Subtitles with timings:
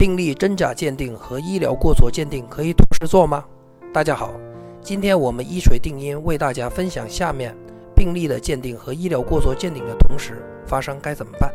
[0.00, 3.44] 病例真假鉴定和医疗过错鉴定可以同时做吗？
[3.92, 4.32] 大家好，
[4.80, 7.54] 今天我们一锤定音为大家分享下面
[7.94, 11.52] 病例的鉴定和医疗过错鉴定的同时发生该怎么办。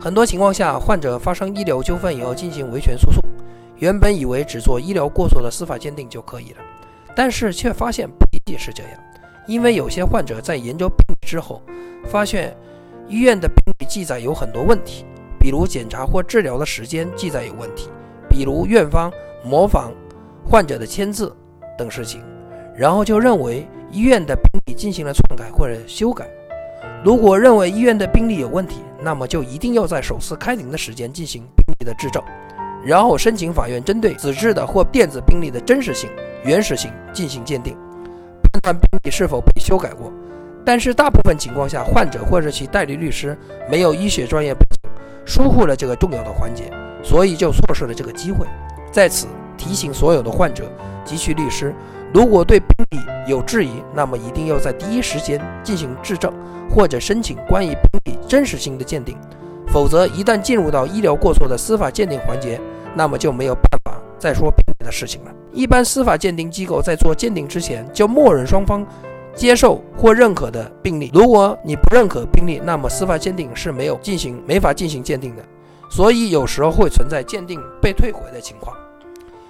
[0.00, 3.20] 很多情况下，患者发生医疗纠纷以后进行维权诉讼，
[3.76, 6.60] 原本以为只做医疗过错的司法鉴定就可以了，
[7.14, 8.92] 但是却发现不一定是这样，
[9.46, 11.60] 因为有些患者在研究病例之后，
[12.06, 12.56] 发现
[13.06, 15.04] 医院的病历记载有很多问题。
[15.38, 17.88] 比如检查或治疗的时间记载有问题，
[18.28, 19.12] 比如院方
[19.44, 19.92] 模仿
[20.44, 21.34] 患者的签字
[21.78, 22.22] 等事情，
[22.76, 26.26] 然后就认为医院的病历进行了篡改或者修改。
[27.04, 32.22] 如果认为医院的病历有问题，那么就一定要在首次开庭的时间进行病历的质证，
[32.84, 36.10] 然后申请法院针对纸质的或电子病历的真实性、
[36.44, 37.76] 原始性进行鉴定，
[38.42, 40.12] 判断病历是否被修改过。
[40.64, 43.38] 但是大部分情况下，患者或者其代理律师
[43.70, 44.52] 没有医学专业。
[45.26, 46.72] 疏忽了这个重要的环节，
[47.02, 48.46] 所以就错失了这个机会。
[48.90, 49.26] 在此
[49.58, 50.70] 提醒所有的患者
[51.04, 51.74] 及其律师，
[52.14, 56.32] 如果对病历有质疑，那么一定要在第一时间进行质证，
[56.70, 59.18] 或者申请关于病历真实性的鉴定。
[59.68, 62.58] 否则，一旦进入到医疗过错的司法鉴定环节，
[62.94, 65.32] 那么就没有办法再说病历的事情了。
[65.52, 68.86] 一般司法鉴定机构在做鉴定之前，就默认双方。
[69.36, 75.44] 接受或认可的病例，如果你不认可病例，那么司法鉴定是没有进行、没法进行鉴定的。
[75.90, 78.74] 所以有时候会存在鉴定被退回的情况。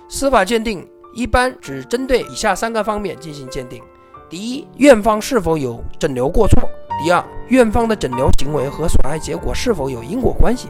[0.09, 3.83] 司法鉴定一般只针对以下三个方面进行鉴定：
[4.29, 6.61] 第一，院方是否有诊疗过错；
[7.03, 10.67] 第二，院方的诊疗行为和损害结果是否有因果关系；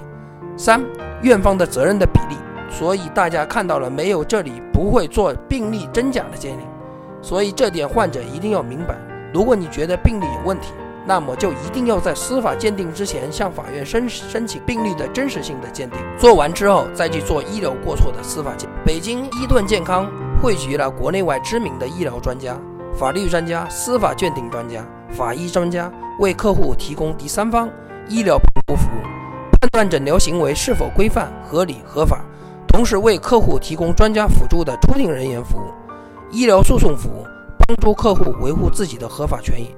[0.57, 0.85] 三，
[1.23, 2.37] 院方的责任的比例。
[2.69, 4.25] 所以大家看到了没有？
[4.25, 6.67] 这里不会做病例真假的鉴定。
[7.27, 8.97] 所以这点患者一定要明白。
[9.35, 10.69] 如果你觉得病历有问题，
[11.05, 15.99] 那么就一定要在司法鉴定之前向法院申申请病历的真实性的鉴定。
[16.17, 18.71] 做完之后再去做医疗过错的司法鉴。
[18.85, 20.09] 北京伊顿健康
[20.41, 22.57] 汇聚了国内外知名的医疗专家、
[22.97, 27.69] 法律专家、司法鉴定专家、法医专家，为客户提供第三方
[28.09, 29.03] 医疗评估服务，
[29.61, 32.25] 判断诊疗行为是否规范、合理、合法，
[32.69, 35.86] 同时为客户提供专家辅助的出庭人员服务。
[36.31, 37.25] 医疗诉讼服务，
[37.67, 39.75] 帮助客户维护自己的合法权益。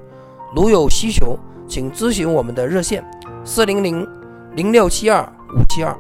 [0.54, 3.04] 如有需求，请咨询我们的热线：
[3.44, 4.06] 四零零
[4.54, 5.22] 零六七二
[5.54, 5.94] 五七二。